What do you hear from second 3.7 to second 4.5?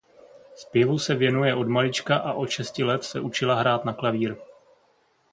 na klavír.